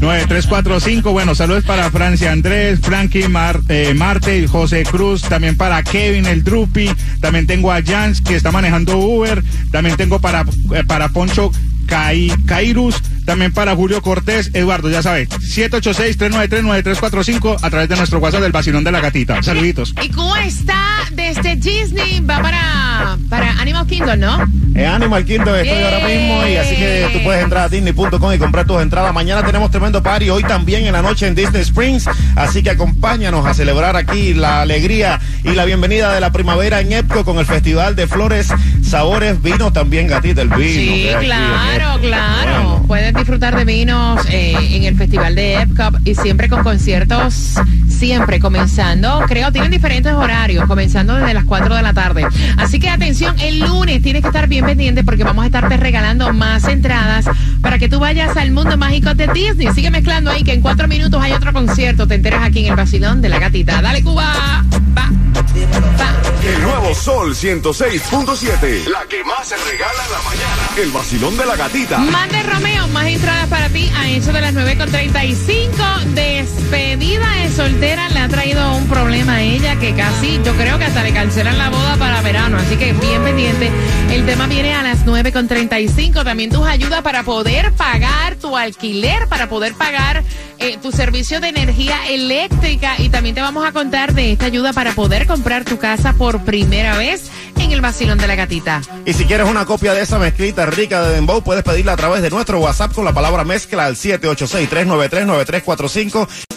[0.00, 6.26] 9345, bueno, saludos para Francia Andrés, Frankie, Mar- eh, Marte, José Cruz, también para Kevin,
[6.26, 6.90] el Drupi,
[7.20, 9.40] también tengo a Jans que está manejando Uber,
[9.70, 10.40] también tengo para,
[10.74, 11.52] eh, para Poncho
[11.86, 18.42] Cai, Cairus, también para Julio Cortés, Eduardo, ya sabe, 786-393-9345 a través de nuestro WhatsApp
[18.42, 19.42] del vacilón de la gatita.
[19.42, 19.94] Saluditos.
[20.02, 24.44] Y Cuba está desde Disney, va para, para Animal Kingdom, ¿no?
[24.74, 25.94] En Animal Kingdom estoy Yeah.
[25.94, 29.12] ahora mismo y así que tú puedes entrar a disney.com y comprar tus entradas.
[29.14, 33.46] Mañana tenemos tremendo party, hoy también en la noche en Disney Springs, así que acompáñanos
[33.46, 37.46] a celebrar aquí la alegría y la bienvenida de la primavera en Epco con el
[37.46, 38.48] Festival de Flores,
[38.82, 40.60] Sabores, Vino también, gatita, el vino.
[40.60, 42.62] Sí, claro, claro.
[42.62, 42.84] Bueno.
[42.94, 47.54] Pueden disfrutar de vinos eh, en el Festival de Epcot y siempre con conciertos,
[47.88, 52.26] siempre comenzando, creo, tienen diferentes horarios, comenzando desde las 4 de la tarde.
[52.56, 56.32] Así que atención, el lunes tienes que estar bien pendiente porque vamos a estarte regalando
[56.32, 57.26] más entradas
[57.60, 59.68] para que tú vayas al mundo mágico de Disney.
[59.74, 62.06] Sigue mezclando ahí que en cuatro minutos hay otro concierto.
[62.06, 63.82] Te enteras aquí en el vacilón de la gatita.
[63.82, 64.32] Dale, Cuba.
[64.96, 65.24] Va, va.
[66.44, 68.86] El nuevo Sol 106.7.
[68.88, 70.62] La que más se regala en la mañana.
[70.76, 71.98] El vacilón de la gatita.
[71.98, 76.04] Mande Romeo, más entradas para ti a eso de las 9.35.
[76.14, 80.83] Despedida de soltera le ha traído un problema a ella que casi, yo creo que
[80.84, 82.58] hasta le cancelan la boda para verano.
[82.58, 83.70] Así que bien pendiente.
[84.10, 86.24] El tema viene a las 9.35.
[86.24, 90.22] También tus ayudas para poder pagar tu alquiler, para poder pagar
[90.58, 92.94] eh, tu servicio de energía eléctrica.
[92.98, 96.44] Y también te vamos a contar de esta ayuda para poder comprar tu casa por
[96.44, 98.82] primera vez en el vacilón de la gatita.
[99.06, 102.22] Y si quieres una copia de esa mezclita rica de Dembow, puedes pedirla a través
[102.22, 106.53] de nuestro WhatsApp con la palabra mezcla al 786 393 9345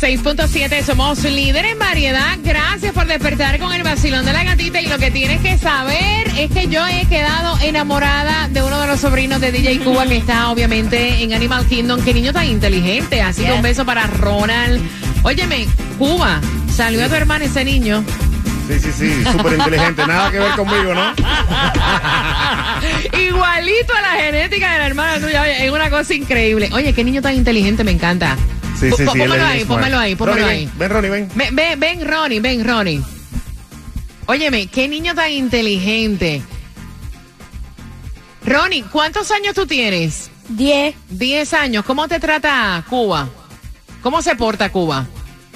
[0.00, 2.38] 6.7, somos líder en variedad.
[2.44, 4.80] Gracias por despertar con el vacilón de la gatita.
[4.80, 8.86] Y lo que tienes que saber es que yo he quedado enamorada de uno de
[8.86, 12.00] los sobrinos de DJ Cuba, que está obviamente en Animal Kingdom.
[12.04, 13.22] Qué niño tan inteligente.
[13.22, 14.80] Así que un beso para Ronald.
[15.24, 15.66] Óyeme,
[15.98, 16.40] Cuba,
[16.72, 18.04] salió a tu hermana ese niño.
[18.68, 20.06] Sí, sí, sí, súper inteligente.
[20.06, 21.10] Nada que ver conmigo, ¿no?
[23.18, 25.64] Igualito a la genética de la hermana tuya.
[25.64, 26.70] Es una cosa increíble.
[26.72, 28.36] Oye, qué niño tan inteligente, me encanta.
[28.78, 30.70] Sí, ahí, pónmelo ahí, pónmelo Ronnie, ahí.
[30.76, 31.28] Ven, Ronnie, ven.
[31.34, 33.02] Ven, ven, ven, Ronnie, ven, Ronnie.
[34.26, 36.42] Óyeme, qué niño tan inteligente.
[38.44, 40.30] Ronnie, ¿cuántos años tú tienes?
[40.48, 40.94] Diez.
[41.08, 41.84] Diez años.
[41.84, 43.28] ¿Cómo te trata Cuba?
[44.02, 45.06] ¿Cómo se porta Cuba?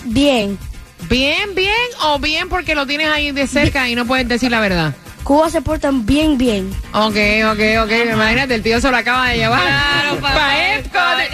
[0.05, 0.59] Bien.
[1.09, 1.73] ¿Bien, bien
[2.03, 4.95] o bien porque lo tienes ahí de cerca y no puedes decir la verdad?
[5.25, 6.71] Cuba se portan bien, bien.
[6.93, 7.17] Ok,
[7.53, 7.93] ok, ok.
[8.13, 9.61] Imagínate, el tío se lo acaba de llevar.
[9.63, 10.61] Claro, Pa'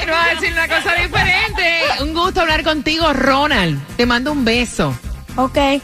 [0.08, 1.82] Te va a decir una cosa diferente.
[2.00, 3.78] Un gusto hablar contigo, Ronald.
[3.98, 4.98] Te mando un beso.
[5.38, 5.56] Ok.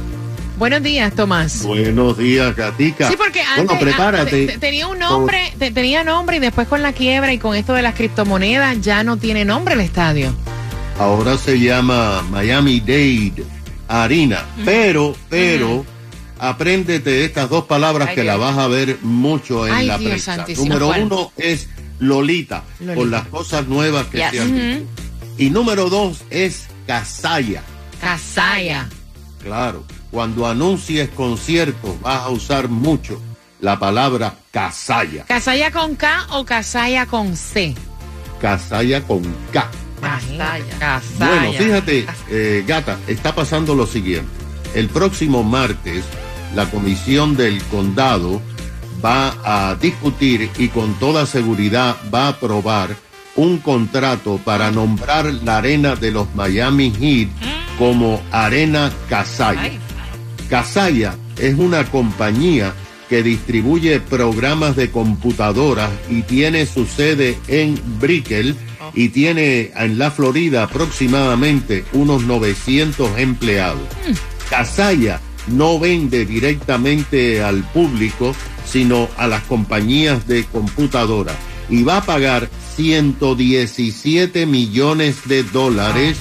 [0.59, 1.63] Buenos días, Tomás.
[1.65, 3.09] Buenos días, Gatica.
[3.09, 4.23] Sí, porque antes Bueno, prepárate.
[4.23, 7.39] ah, te- te- tenía un nombre, te- tenía nombre y después con la quiebra y
[7.39, 10.35] con esto de las criptomonedas ya no tiene nombre el estadio.
[10.99, 13.33] Ahora se llama Miami Dade
[13.89, 14.45] Arena.
[14.67, 15.87] Pero, pero,
[16.39, 18.35] apréndete estas dos palabras Ay, que Dios.
[18.35, 20.47] la vas a ver mucho en Ay, la Dios prensa.
[20.57, 21.03] Número ¿cuál?
[21.05, 21.69] uno es
[21.99, 22.95] Lolita, Lolita.
[22.95, 24.31] por las cosas nuevas que Yes.
[24.31, 24.91] se han dicho.
[25.37, 27.63] Y número dos es Casaya.
[28.01, 28.89] Casaya.
[29.43, 33.21] Claro, cuando anuncies conciertos vas a usar mucho
[33.61, 35.25] la palabra Casaya.
[35.25, 37.75] ¿Casaya con K o Casaya con C?
[38.41, 39.23] Casaya con
[39.53, 39.71] K.
[40.01, 40.79] Casaya.
[40.79, 41.27] Casaya.
[41.27, 44.31] Bueno, fíjate, eh, gata, está pasando lo siguiente.
[44.75, 46.05] El próximo martes,
[46.55, 48.41] la comisión del condado
[49.05, 52.97] va a discutir y con toda seguridad va a aprobar
[53.37, 57.29] un contrato para nombrar la arena de los Miami Heat
[57.79, 59.73] como Arena Casaya.
[60.49, 62.73] Casaya es una compañía
[63.09, 68.57] que distribuye programas de computadoras y tiene su sede en Brickell
[68.95, 73.83] y tiene en la Florida aproximadamente unos 900 empleados.
[74.49, 78.35] Casaya no vende directamente al público,
[78.65, 81.37] sino a las compañías de computadoras
[81.69, 86.19] y va a pagar 117 millones de dólares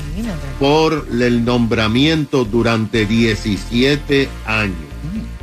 [0.60, 4.78] por el nombramiento durante 17 años.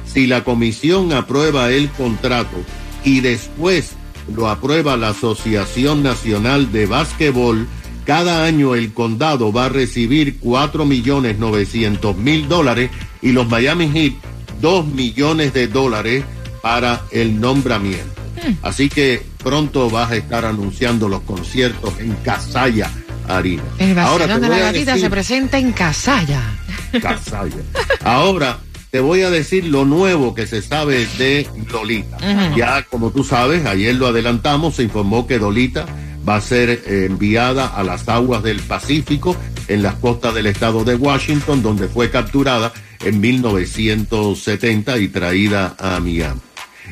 [0.05, 2.56] Si la comisión aprueba el contrato
[3.05, 3.93] y después
[4.35, 7.67] lo aprueba la Asociación Nacional de Básquetbol,
[8.05, 12.91] cada año el condado va a recibir 4 millones 900 mil dólares
[13.23, 14.14] y los Miami Heat
[14.61, 16.25] 2 millones de dólares
[16.62, 18.19] para el nombramiento.
[18.62, 22.90] Así que pronto vas a estar anunciando los conciertos en Casaya
[23.28, 23.62] Arena.
[23.78, 26.42] El Ahora te vacilón de voy la a gatita decir- se presenta en Casaya.
[27.02, 27.56] Casaya.
[28.04, 28.58] Ahora
[28.90, 32.19] te voy a decir lo nuevo que se sabe de Lolita.
[32.56, 35.87] Ya como tú sabes, ayer lo adelantamos, se informó que Lolita
[36.28, 39.37] va a ser eh, enviada a las aguas del Pacífico
[39.69, 42.72] en las costas del estado de Washington, donde fue capturada
[43.04, 46.40] en 1970 y traída a Miami.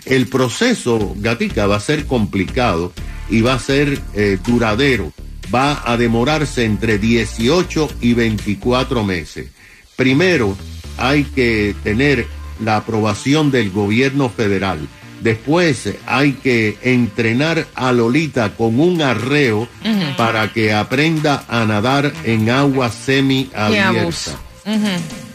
[0.05, 2.93] El proceso, Gatica, va a ser complicado
[3.31, 5.13] y va a ser eh, duradero.
[5.55, 9.49] Va a demorarse entre 18 y 24 meses.
[9.97, 10.57] Primero,
[10.99, 12.27] hay que tener
[12.63, 14.79] la aprobación del gobierno federal.
[15.23, 19.69] Después hay que entrenar a Lolita con un arreo
[20.17, 24.39] para que aprenda a nadar en agua semiabierta.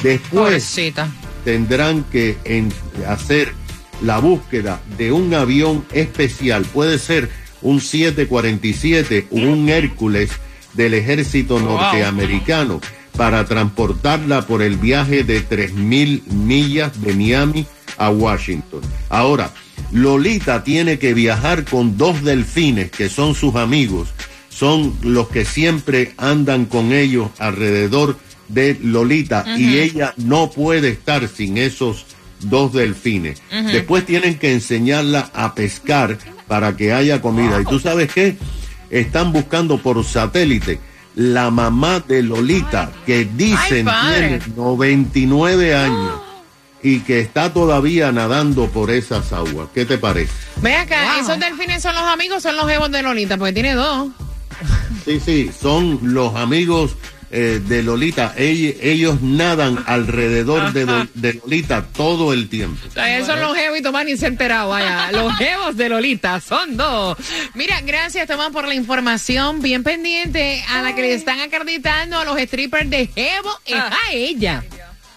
[0.01, 1.10] Después Pobrecita.
[1.44, 2.71] tendrán que en-
[3.07, 3.54] hacer
[4.03, 6.63] la búsqueda de un avión especial.
[6.63, 7.29] Puede ser
[7.61, 10.31] un 747 o un Hércules
[10.73, 12.81] del ejército norteamericano
[13.17, 17.65] para transportarla por el viaje de 3.000 millas de Miami
[17.97, 18.81] a Washington.
[19.09, 19.51] Ahora,
[19.91, 24.09] Lolita tiene que viajar con dos delfines que son sus amigos,
[24.50, 28.17] son los que siempre andan con ellos alrededor
[28.47, 32.05] de Lolita y ella no puede estar sin esos
[32.50, 33.41] dos delfines.
[33.50, 37.62] Después tienen que enseñarla a pescar para que haya comida.
[37.62, 38.38] ¿Y tú sabes qué?
[38.89, 40.79] Están buscando por satélite
[41.15, 44.39] la mamá de Lolita, que dicen padre.
[44.39, 46.21] tiene 99 años
[46.81, 49.69] y que está todavía nadando por esas aguas.
[49.73, 50.33] ¿Qué te parece?
[50.62, 54.09] Ve acá, esos delfines son los amigos, son los jevos de Lolita, porque tiene dos.
[55.05, 56.95] Sí, sí, son los amigos
[57.36, 58.34] eh, de Lolita.
[58.38, 62.80] Ell- ellos nadan alrededor de, Do- de Lolita todo el tiempo.
[62.88, 65.12] O sea, esos son los jevos y Tomás ni se ha enterado, vaya.
[65.12, 67.18] Los jevos de Lolita son dos.
[67.56, 69.62] Mira, gracias Tomás por la información.
[69.62, 74.12] Bien pendiente a la que le están acreditando a los strippers de jevo es a
[74.13, 74.63] ella.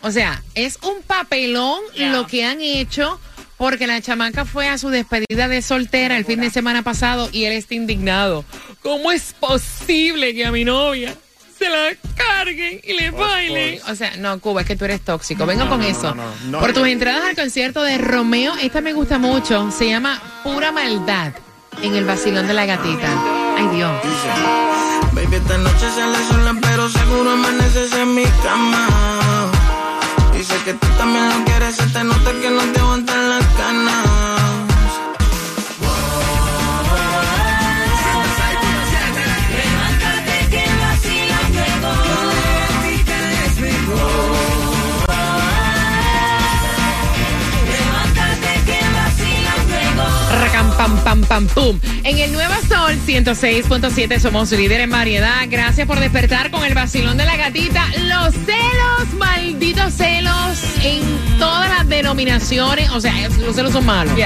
[0.02, 3.20] O sea, es un papelón lo que han hecho
[3.58, 7.44] porque la chamaca fue a su despedida de soltera el fin de semana pasado y
[7.44, 8.44] él está indignado.
[8.82, 11.14] ¿Cómo es posible que a mi novia
[11.58, 13.80] se la carguen y le bailen?
[13.88, 15.46] O sea, no, Cuba, es que tú eres tóxico.
[15.46, 16.14] Vengo con eso.
[16.14, 16.74] no, Por no.
[16.74, 19.70] tus entradas al concierto de Romeo, esta me gusta mucho.
[19.70, 21.32] Se llama Pura Maldad
[21.82, 23.08] en el Vacilón de la Gatita.
[23.58, 23.92] Ay, Dios.
[25.12, 29.50] Baby, esta noche sale sola, pero seguro amaneces en mi cama.
[30.36, 34.06] Dice que tú también lo quieres, se te nota que no te aguantan las ganas.
[50.86, 51.80] Pam, pam, pam, pum.
[52.04, 55.46] En el Nuevo Sol 106.7 somos líder en variedad.
[55.48, 57.84] Gracias por despertar con el vacilón de la gatita.
[58.04, 61.02] Los celos, malditos celos en
[61.38, 62.90] todas las denominaciones.
[62.90, 64.16] O sea, los celos son malos.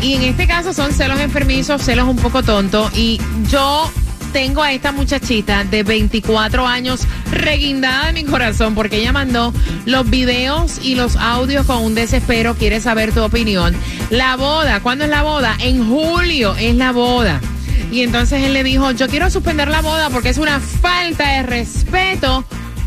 [0.00, 2.90] Y en este caso son celos enfermizos, celos un poco tontos.
[2.96, 3.20] Y
[3.50, 3.92] yo
[4.32, 9.52] tengo a esta muchachita de 24 años reguindada de mi corazón porque ella mandó
[9.84, 12.54] los videos y los audios con un desespero.
[12.54, 13.74] Quiere saber tu opinión.
[14.10, 15.56] La boda, ¿cuándo es la boda?
[15.60, 17.40] En julio es la boda.
[17.90, 21.42] Y entonces él le dijo, yo quiero suspender la boda porque es una falta de
[21.42, 22.44] respeto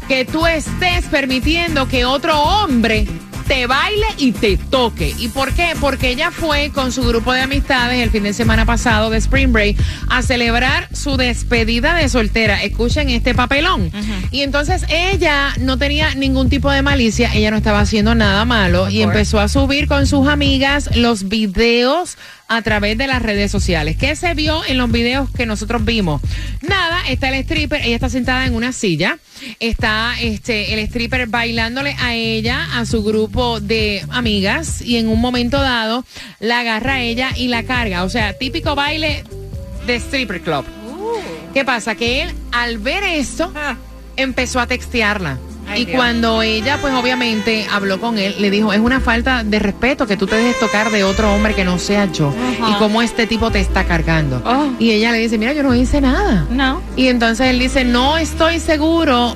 [0.08, 3.08] que tú estés permitiendo que otro hombre
[3.48, 5.14] te baile y te toque.
[5.18, 5.74] ¿Y por qué?
[5.80, 9.52] Porque ella fue con su grupo de amistades el fin de semana pasado de Spring
[9.52, 9.78] Break
[10.10, 12.64] a celebrar su despedida de soltera.
[12.64, 13.92] Escuchen este papelón.
[14.32, 18.90] Y entonces ella no tenía ningún tipo de malicia, ella no estaba haciendo nada malo
[18.90, 23.98] y empezó a subir con sus amigas los videos a través de las redes sociales.
[23.98, 26.22] ¿Qué se vio en los videos que nosotros vimos?
[26.62, 29.18] Nada, está el stripper, ella está sentada en una silla,
[29.60, 35.20] está este el stripper bailándole a ella, a su grupo de amigas y en un
[35.20, 36.06] momento dado
[36.40, 39.24] la agarra a ella y la carga, o sea, típico baile
[39.88, 40.66] de stripper club.
[41.54, 41.96] ¿Qué pasa?
[41.96, 43.52] Que él al ver esto
[44.18, 45.40] empezó a textearla.
[45.68, 45.96] Ay, y Dios.
[45.98, 50.18] cuando ella, pues obviamente habló con él, le dijo, es una falta de respeto que
[50.18, 52.34] tú te dejes tocar de otro hombre que no sea yo.
[52.70, 54.42] Y cómo este tipo te está cargando.
[54.46, 54.70] Oh.
[54.80, 56.46] Y ella le dice, mira, yo no hice nada.
[56.50, 56.82] No.
[56.96, 59.36] Y entonces él dice, no estoy seguro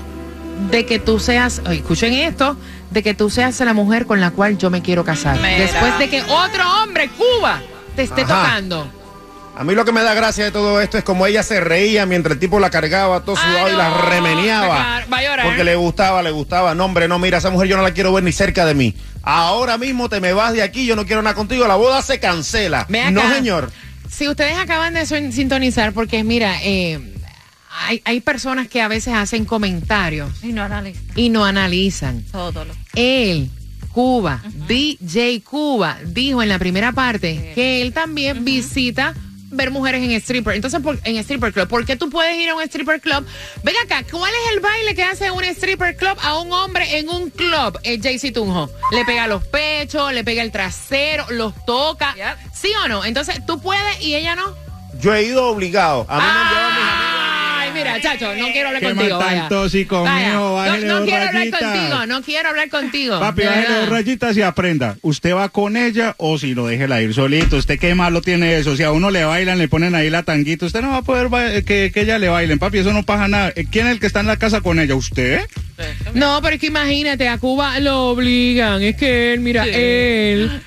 [0.71, 2.57] de que tú seas, escuchen esto,
[2.91, 5.37] de que tú seas la mujer con la cual yo me quiero casar.
[5.37, 5.57] Mira.
[5.57, 7.61] Después de que otro hombre, Cuba,
[7.95, 8.43] te esté Ajá.
[8.43, 8.98] tocando.
[9.59, 12.05] A mí lo que me da gracia de todo esto es como ella se reía
[12.05, 15.03] mientras el tipo la cargaba todo Ah, sudado y no, la remeneaba.
[15.11, 15.45] va a llorar.
[15.45, 16.73] Porque le gustaba, le gustaba.
[16.75, 18.95] No, hombre, no, mira, esa mujer yo no la quiero ver ni cerca de mí.
[19.21, 22.21] Ahora mismo te me vas de aquí, yo no quiero nada contigo, la boda se
[22.21, 22.87] cancela.
[23.11, 23.69] No, señor.
[24.09, 26.97] Si ustedes acaban de sin- sintonizar, porque mira, eh,
[27.85, 32.23] hay, hay personas que a veces hacen comentarios Y no analiza y no analizan.
[32.31, 32.73] todo lo.
[32.95, 33.51] Él,
[33.91, 39.13] Cuba, DJ Cuba, dijo en la primera parte que él también visita
[39.51, 40.55] ver mujeres en stripper.
[40.55, 43.25] Entonces, por- en stripper club, ¿por qué tú puedes ir a un stripper club?
[43.63, 47.09] Ven acá, ¿cuál es el baile que hace un stripper club a un hombre en
[47.09, 47.79] un club?
[47.83, 48.69] El JC Tunjo.
[48.91, 52.13] Le pega los pechos, le pega el trasero, los toca.
[52.15, 52.53] Yep.
[52.53, 53.05] ¿Sí o no?
[53.05, 54.55] Entonces, tú puedes y ella no.
[54.99, 56.05] Yo he ido obligado.
[56.09, 57.08] A mí me han llevado mis amigos.
[57.79, 59.17] Mira, chacho, no quiero hablar Qué contigo.
[59.19, 59.49] mal tan vaya.
[59.49, 60.27] tóxico, Vaya.
[60.29, 63.19] mijo, No, no quiero hablar contigo, no quiero hablar contigo.
[63.19, 63.79] Papi, verdad.
[63.81, 64.97] dos rayitas y aprenda.
[65.01, 67.57] Usted va con ella o si no, déjela ir solito.
[67.57, 68.75] ¿Usted qué malo tiene eso?
[68.77, 71.29] Si a uno le bailan, le ponen ahí la tanguita, usted no va a poder
[71.29, 72.59] ba- que, que ella le bailen.
[72.59, 73.51] Papi, eso no pasa nada.
[73.55, 74.95] Eh, ¿Quién es el que está en la casa con ella?
[74.95, 75.41] ¿Usted?
[76.13, 78.81] No, pero es que imagínate, a Cuba lo obligan.
[78.81, 80.61] Es que él, mira, él,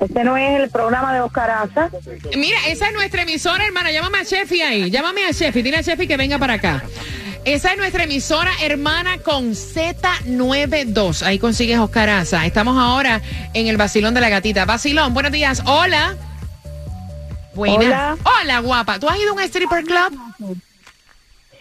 [0.01, 1.91] Este no es el programa de Oscar Aza.
[2.37, 3.93] Mira, esa es nuestra emisora, hermana.
[3.93, 4.91] Llámame a Chefi ahí.
[4.91, 5.63] Llámame a Chefi.
[5.63, 6.83] Dile a Chefi que venga para acá.
[7.45, 11.23] Esa es nuestra emisora hermana con Z92.
[11.23, 12.45] Ahí consigues Oscar Aza.
[12.47, 13.21] Estamos ahora
[13.55, 14.65] en el Basilón de la Gatita.
[14.65, 15.63] Basilón, buenos días.
[15.65, 16.17] Hola.
[17.55, 17.87] Buenas.
[17.87, 18.17] Hola.
[18.25, 18.99] Hola, guapa.
[18.99, 20.19] ¿Tú has ido a un stripper club?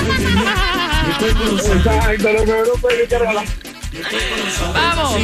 [1.74, 3.44] Exacto, lo mejor no puede ni cargarla.
[4.72, 5.16] Vamos.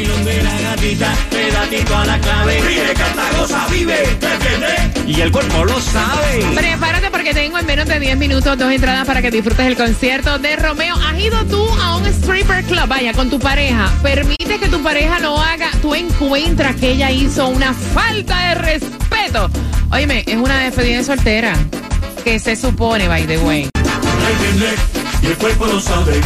[5.07, 6.45] Y el cuerpo lo sabe.
[6.55, 10.39] Prepárate porque tengo en menos de 10 minutos dos entradas para que disfrutes el concierto
[10.39, 10.97] de Romeo.
[10.97, 12.87] ¿Has ido tú a un stripper club?
[12.87, 13.93] Vaya, con tu pareja.
[14.03, 15.71] Permite que tu pareja lo haga.
[15.81, 19.51] Tú encuentras que ella hizo una falta de respeto.
[19.91, 21.55] Óyeme, es una despedida de soltera.
[22.25, 23.69] Que se supone, by the way.
[23.75, 24.81] El viernes
[25.23, 26.21] y el cuerpo lo sabe.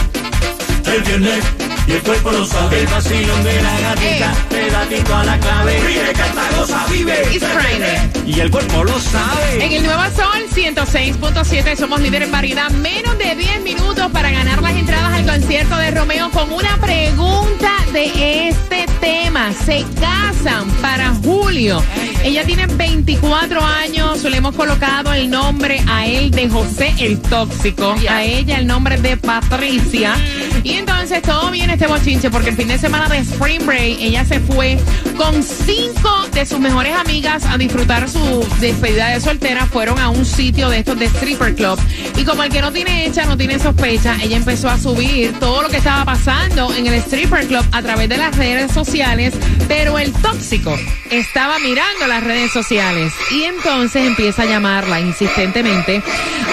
[0.86, 1.44] El viernes
[1.86, 2.80] y el cuerpo lo sabe.
[2.80, 5.80] El vacilón de la gatita, pedatito a la clave.
[5.86, 7.22] Vive, canta, goza, vive.
[7.32, 8.05] It's Friday.
[8.26, 9.64] Y el cuerpo lo sabe.
[9.64, 12.71] En el Nuevo Sol 106.7 somos líder en variedad.
[12.71, 17.73] Menos de 10 minutos para ganar las entradas al concierto de Romeo con una pregunta
[17.92, 19.52] de este tema.
[19.52, 21.80] Se casan para julio.
[22.25, 24.25] Ella tiene 24 años.
[24.25, 27.95] Le hemos colocado el nombre a él de José el Tóxico.
[28.11, 30.17] A ella el nombre de Patricia.
[30.65, 34.25] Y entonces todo viene este bochinche porque el fin de semana de Spring Break ella
[34.25, 34.78] se fue
[35.17, 38.15] con cinco de sus mejores amigas a disfrutar su
[38.60, 39.66] despedida de soltera.
[39.66, 41.78] Fueron a un sitio de estos de stripper club.
[42.16, 45.62] Y como el que no tiene hecha, no tiene sospecha, ella empezó a subir todo
[45.62, 49.34] lo que estaba pasando en el stripper club a través de las redes sociales.
[49.68, 50.76] Pero el tóxico
[51.10, 53.12] estaba mirando las redes sociales.
[53.30, 56.02] Y entonces empieza a llamarla insistentemente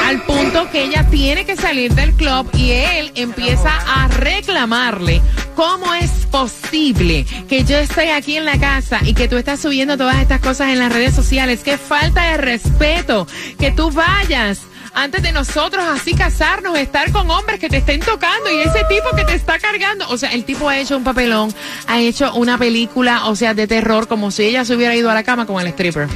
[0.05, 5.21] al punto que ella tiene que salir del club y él empieza a reclamarle
[5.55, 9.97] cómo es posible que yo esté aquí en la casa y que tú estás subiendo
[9.97, 11.52] todas estas cosas en las redes sociales.
[11.61, 13.27] Qué falta de respeto
[13.59, 14.61] que tú vayas
[14.93, 19.15] antes de nosotros así casarnos, estar con hombres que te estén tocando y ese tipo
[19.15, 20.07] que te está cargando.
[20.09, 21.53] O sea, el tipo ha hecho un papelón,
[21.87, 25.13] ha hecho una película, o sea, de terror, como si ella se hubiera ido a
[25.13, 26.07] la cama con el stripper.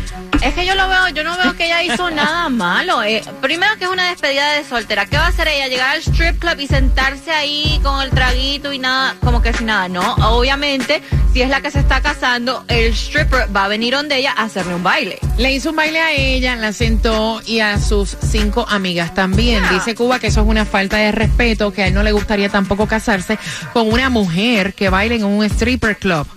[0.42, 3.02] Es que yo lo veo, yo no veo que ella hizo nada malo.
[3.04, 5.06] Eh, primero que es una despedida de soltera.
[5.08, 5.68] ¿Qué va a hacer ella?
[5.68, 9.66] Llegar al strip club y sentarse ahí con el traguito y nada, como que sin
[9.68, 9.88] nada.
[9.90, 11.02] No, obviamente,
[11.34, 14.44] si es la que se está casando, el stripper va a venir donde ella a
[14.44, 15.18] hacerle un baile.
[15.38, 19.64] Le hizo un baile a ella, la sentó y a sus cinco amigas también.
[19.72, 22.50] Dice Cuba que eso es una falta de respeto, que a él no le gustaría
[22.50, 23.38] tampoco casarse
[23.74, 26.28] con una mujer que baile en un stripper club.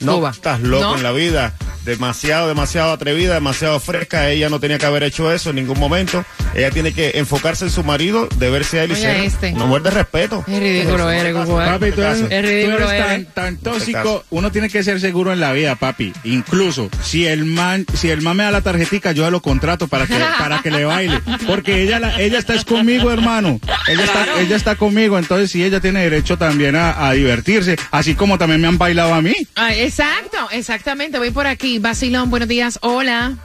[0.00, 0.30] No, Cuba.
[0.30, 0.96] estás loco ¿No?
[0.96, 1.54] en la vida.
[1.86, 4.28] Demasiado, demasiado atrevida, demasiado fresca.
[4.28, 6.24] Ella no tenía que haber hecho eso en ningún momento.
[6.52, 9.52] Ella tiene que enfocarse en su marido, de verse a él y ser este.
[9.52, 10.44] una mujer de respeto.
[10.48, 11.32] Es ridículo, eres.
[11.36, 14.24] Papi, tú eres, Es tú ridículo, eres tan, tan tóxico.
[14.30, 16.12] Uno tiene que ser seguro en la vida, papi.
[16.24, 20.08] Incluso si el man, si el man me da la tarjetica, yo lo contrato para
[20.08, 21.20] que, para que le baile.
[21.46, 23.60] Porque ella, la, ella está es conmigo, hermano.
[23.86, 25.20] Ella está, ella está conmigo.
[25.20, 27.76] Entonces, sí, ella tiene derecho también a, a divertirse.
[27.92, 29.34] Así como también me han bailado a mí.
[29.54, 31.18] Ah, exacto, exactamente.
[31.18, 31.75] Voy por aquí.
[31.78, 32.78] Basilón, buenos días.
[32.82, 33.36] Hola.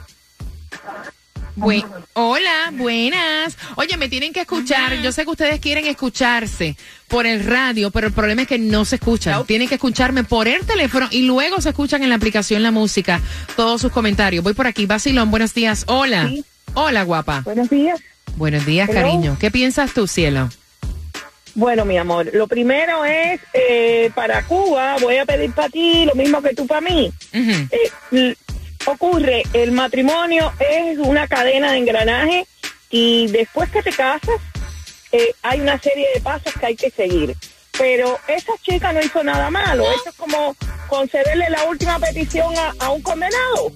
[2.14, 3.56] Hola, buenas.
[3.76, 4.94] Oye, me tienen que escuchar.
[5.02, 6.76] Yo sé que ustedes quieren escucharse
[7.08, 9.44] por el radio, pero el problema es que no se escuchan.
[9.44, 13.20] Tienen que escucharme por el teléfono y luego se escuchan en la aplicación la música,
[13.54, 14.42] todos sus comentarios.
[14.42, 14.86] Voy por aquí.
[14.86, 15.84] Basilón, buenos días.
[15.88, 16.30] Hola.
[16.74, 17.42] Hola, guapa.
[17.44, 18.00] Buenos días.
[18.36, 19.00] Buenos días, Hello.
[19.02, 19.36] cariño.
[19.38, 20.48] ¿Qué piensas tú, cielo?
[21.54, 26.14] Bueno, mi amor, lo primero es eh, para Cuba, voy a pedir para ti lo
[26.14, 27.12] mismo que tú para mí.
[27.32, 28.34] Eh,
[28.86, 32.46] ocurre, el matrimonio es una cadena de engranaje
[32.90, 34.40] y después que te casas
[35.12, 37.36] eh, hay una serie de pasos que hay que seguir.
[37.78, 39.84] Pero esa chica no hizo nada malo.
[39.90, 40.56] Eso es como
[40.92, 43.72] concederle la última petición a, a un condenado.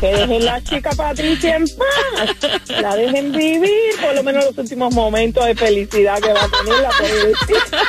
[0.00, 2.36] Que dejen la chica Patricia en paz.
[2.80, 6.80] La dejen vivir por lo menos los últimos momentos de felicidad que va a tener
[6.80, 7.80] la pobrecita.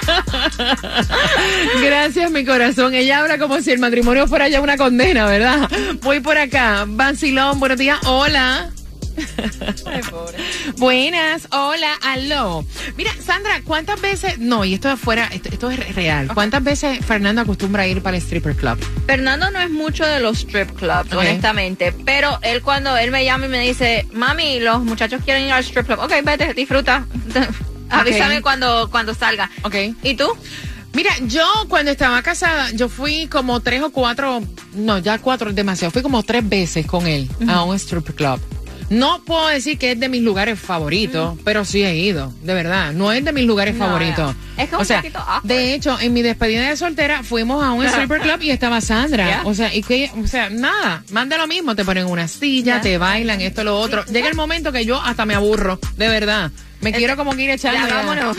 [1.82, 2.94] Gracias, mi corazón.
[2.94, 5.68] Ella habla como si el matrimonio fuera ya una condena, ¿verdad?
[6.04, 6.86] Voy por acá.
[6.88, 7.98] Bancilón, buenos días.
[8.06, 8.70] Hola.
[10.78, 12.66] Buenas, hola, aló.
[12.98, 17.06] Mira, Sandra, ¿cuántas veces, no, y esto es fuera, esto, esto es real, ¿cuántas veces
[17.06, 18.78] Fernando acostumbra a ir para el stripper club?
[19.06, 21.94] Fernando no es mucho de los strip clubs, honestamente.
[22.06, 25.64] Pero él cuando él me llama y me dice, mami, los muchachos quieren ir al
[25.64, 26.00] strip club.
[26.00, 27.06] Ok, vete, disfruta.
[27.90, 29.50] Avísame cuando, cuando salga.
[29.64, 29.76] Ok.
[30.02, 30.28] ¿Y tú?
[30.94, 35.56] Mira, yo cuando estaba casada, yo fui como tres o cuatro, no, ya cuatro es
[35.56, 38.40] demasiado, fui como tres veces con él a un strip club.
[38.94, 42.94] No puedo decir que es de mis lugares favoritos, pero sí he ido, de verdad.
[42.94, 44.36] No es de mis lugares No, favoritos.
[44.58, 44.64] ya.
[44.64, 45.04] Es que o un sea,
[45.44, 49.28] de hecho, en mi despedida de soltera fuimos a un stripper club y estaba Sandra.
[49.28, 49.42] Ya.
[49.46, 52.82] O sea, y que, o sea, nada, manda lo mismo, te ponen una silla, Ya.
[52.82, 54.06] te bailan, esto, lo otro.
[54.06, 56.52] Llega el momento que yo hasta me aburro, de verdad.
[56.82, 57.88] Me quiero como que ir echando.
[57.88, 58.38] Ya, vámonos.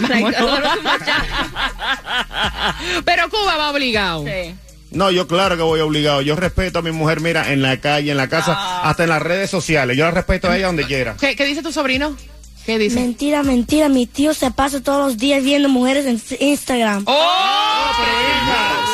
[3.05, 4.25] Pero Cuba va obligado.
[4.25, 4.55] Sí.
[4.91, 6.21] No, yo claro que voy obligado.
[6.23, 8.83] Yo respeto a mi mujer, mira, en la calle, en la casa, Ah.
[8.91, 9.97] hasta en las redes sociales.
[9.97, 11.17] Yo la respeto a ella donde quiera.
[11.19, 12.17] ¿Qué, qué dice tu sobrino?
[12.65, 12.99] ¿Qué dice?
[13.01, 13.89] Mentira, mentira.
[13.89, 17.03] Mi tío se pasa todos los días viendo mujeres en Instagram.
[17.07, 17.91] ¡Oh!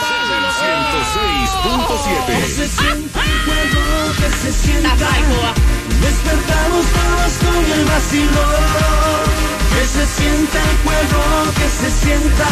[0.01, 1.31] Sol
[1.71, 2.47] 106.7.
[2.47, 4.91] Se siente el juego que se sienta.
[6.01, 9.21] Despertamos todos con el vacilón.
[9.75, 12.49] Que se sienta el juego que se sienta.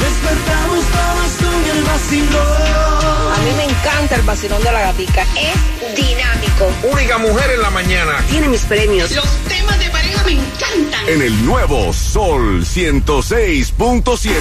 [0.00, 3.32] Despertamos todos con el vacilón.
[3.34, 5.22] A mí me encanta el vacilón de la gatica.
[5.36, 6.72] Es dinámico.
[6.92, 8.12] Única mujer en la mañana.
[8.30, 9.10] Tiene mis premios.
[9.12, 11.08] Los temas de pareja me encantan.
[11.08, 14.38] En el nuevo Sol 106.7.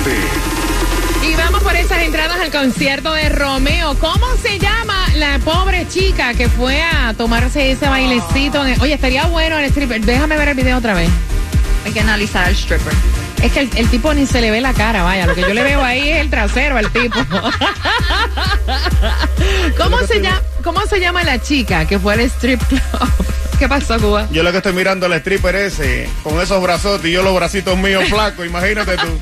[1.21, 3.95] Y vamos por esas entradas al concierto de Romeo.
[3.99, 8.65] ¿Cómo se llama la pobre chica que fue a tomarse ese bailecito?
[8.65, 10.01] en el- Oye, estaría bueno el stripper.
[10.01, 11.09] Déjame ver el video otra vez.
[11.85, 12.93] Hay que analizar al stripper.
[13.43, 15.25] Es que el, el tipo ni se le ve la cara, vaya.
[15.25, 17.19] Lo que yo le veo ahí es el trasero al tipo.
[19.77, 22.81] ¿Cómo se, llama, ¿Cómo se llama la chica que fue al strip club?
[23.59, 24.25] ¿Qué pasó, Cuba?
[24.31, 27.77] Yo lo que estoy mirando al stripper ese, con esos brazotes y yo los bracitos
[27.77, 29.07] míos flacos, imagínate tú.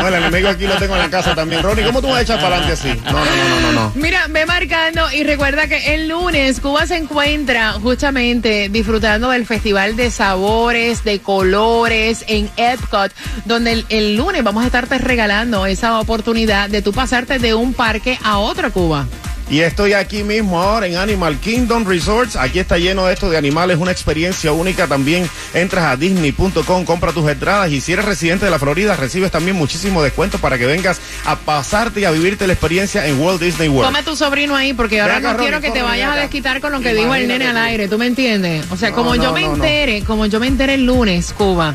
[0.00, 1.62] Bueno, el enemigo aquí lo tengo en la casa también.
[1.62, 3.00] Ronnie, ¿cómo tú vas a echar para adelante así?
[3.06, 3.92] No, no, no, no, no, no.
[3.94, 9.96] Mira, ve marcando y recuerda que el lunes Cuba se encuentra justamente disfrutando del Festival
[9.96, 13.12] de Sabores, de Colores en Epcot,
[13.46, 17.72] donde el, el lunes vamos a estarte regalando esa oportunidad de tú pasarte de un
[17.72, 19.06] parque a otro, Cuba.
[19.50, 22.36] Y estoy aquí mismo ahora en Animal Kingdom Resorts.
[22.36, 24.86] Aquí está lleno de esto de animales, una experiencia única.
[24.86, 29.32] También entras a disney.com, compra tus entradas y si eres residente de la Florida recibes
[29.32, 33.42] también muchísimo descuento para que vengas a pasarte y a vivirte la experiencia en Walt
[33.42, 33.88] Disney World.
[33.88, 36.60] Toma a tu sobrino ahí porque ahora no quiero Ronnie, que te vayas a desquitar
[36.60, 38.64] con lo que dijo el nene al aire, ¿tú me entiendes?
[38.70, 41.74] O sea, No, como yo me entere, como yo me entere el lunes, Cuba.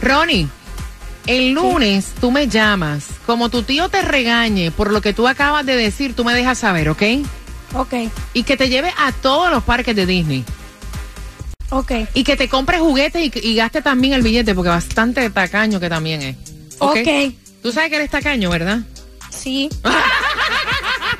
[0.00, 0.48] Ronnie,
[1.26, 5.64] el lunes tú me llamas, como tu tío te regañe por lo que tú acabas
[5.66, 7.02] de decir, tú me dejas saber, ¿ok?
[7.74, 7.94] Ok,
[8.34, 10.44] Y que te lleve a todos los parques de Disney.
[11.70, 15.80] ok, Y que te compres juguetes y, y gaste también el billete, porque bastante tacaño
[15.80, 16.36] que también es.
[16.78, 16.98] ¿Ok?
[16.98, 17.34] ok.
[17.62, 18.80] Tú sabes que eres tacaño, ¿verdad?
[19.30, 19.68] Sí.